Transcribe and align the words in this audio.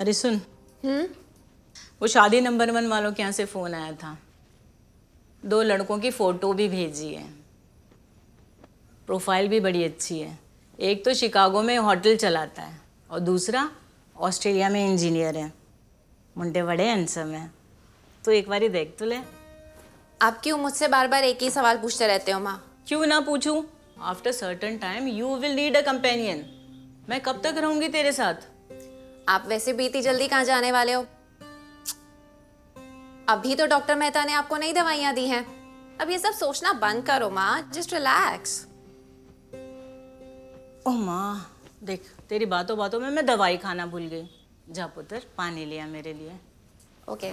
अरे 0.00 0.12
सुन। 0.12 0.40
वो 2.00 2.06
शादी 2.06 2.40
नंबर 2.40 2.70
वन 2.70 2.86
वालों 2.86 3.12
के 3.12 3.22
यहाँ 3.22 3.32
से 3.32 3.44
फ़ोन 3.44 3.74
आया 3.74 3.92
था। 3.92 4.16
दो 5.42 5.60
लड़कों 5.62 5.98
की 5.98 6.10
फ़ोटो 6.10 6.52
भी 6.52 6.68
भेजी 6.68 7.12
है। 7.14 7.24
प्रोफ़ाइल 9.08 9.48
भी 9.48 9.60
बड़ी 9.60 9.84
अच्छी 9.84 10.18
है। 10.18 10.38
एक 10.78 11.04
तो 11.04 11.14
शिकागो 11.14 11.62
में 11.62 11.76
होटल 11.78 12.16
चलाता 12.16 12.62
है 12.62 12.78
और 13.10 13.20
दूसरा 13.20 13.68
ऑस्ट्रेलिया 14.16 14.68
में 14.68 14.84
इंजीनियर 14.84 15.36
है। 15.36 15.52
मुंडे 16.36 16.62
बड़े 16.62 16.84
हैंडसम 16.84 17.30
है 17.30 17.50
तो 18.24 18.32
एक 18.32 18.48
बारी 18.48 18.68
देख 18.68 18.94
तो 18.98 19.04
ले। 19.04 19.20
आप 20.20 20.40
क्यों 20.42 20.58
मुझसे 20.58 20.88
बार 20.88 21.08
बार 21.08 21.24
एक 21.24 21.42
ही 21.42 21.50
सवाल 21.50 21.78
पूछते 21.78 22.06
रहते 22.06 22.32
हो 22.32 22.40
माँ? 22.40 22.84
क्यों 22.88 23.06
ना 23.06 23.20
पूछूँ? 23.20 23.64
After 24.00 24.32
certain 24.32 24.76
time 24.78 25.08
you 25.08 25.34
will 25.36 25.54
need 25.54 25.76
a 25.76 25.80
companion 25.82 26.44
मैं 27.08 27.20
कब 27.20 27.40
तक 27.44 27.54
रहूँगी 27.58 27.88
तेरे 27.88 28.12
साथ? 28.12 28.34
आप 29.28 29.44
वैसे 29.48 29.72
भी 29.72 29.86
इतनी 29.86 30.02
जल्दी 30.02 30.28
कहाँ 30.28 30.44
जाने 30.44 30.72
वाले 30.72 30.92
हो? 30.92 31.06
अभी 33.28 33.54
तो 33.54 33.66
डॉक्टर 33.66 33.94
मेहता 33.94 34.24
ने 34.24 34.32
आपको 34.32 34.56
नई 34.56 34.72
दवाइयाँ 34.72 35.14
दी 35.14 35.26
हैं। 35.26 35.44
अब 35.98 36.10
ये 36.10 36.18
सब 36.18 36.32
सोचना 36.32 36.72
बंद 36.72 37.06
करो 37.06 37.30
माँ। 37.30 37.70
जस्ट 37.74 37.94
रिलैक्स 37.94 38.66
ओह 40.86 40.98
माँ। 40.98 41.52
देख 41.82 42.10
तेरी 42.28 42.46
बातों 42.46 42.78
बातों 42.78 43.00
में 43.00 43.10
मैं 43.10 43.26
दवाई 43.26 43.56
खाना 43.56 43.86
भूल 43.86 44.06
गई। 44.06 44.28
जा 44.70 44.86
पुत्र 44.86 45.22
पानी 45.36 45.64
लिया 45.64 45.86
मेरे 45.86 46.12
लिए। 46.12 46.38
ओके 47.08 47.32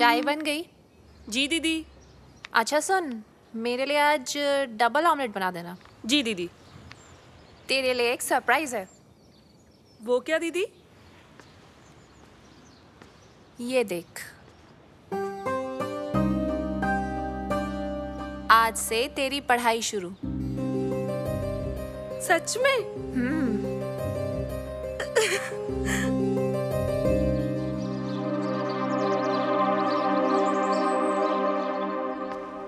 चाय 0.00 0.20
बन 0.20 0.40
गई। 0.40 0.62
जी 1.28 1.48
दीदी। 1.48 1.86
अच्छा 2.54 2.80
सुन 2.80 3.22
मेरे 3.54 3.86
लिए 3.86 3.98
आज 3.98 4.38
डबल 4.68 5.06
ऑमलेट 5.06 5.30
बना 5.30 5.50
देना। 5.50 5.76
जी 6.06 6.22
दीदी। 6.22 6.50
तेरे 7.68 7.94
लिए 7.94 8.12
एक 8.12 8.22
सरप्राइज़ 8.22 8.76
है। 8.76 8.88
वो 10.02 10.20
क्या 10.20 10.38
दीदी? 10.38 10.66
ये 13.60 13.84
देख। 13.84 14.22
आज 18.50 18.76
से 18.76 19.08
तेरी 19.08 19.40
पढ़ाई 19.40 19.82
शुरू। 19.82 20.10
सच 22.22 22.58
में? 22.58 23.69